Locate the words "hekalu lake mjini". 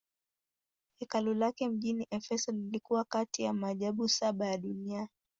0.99-2.07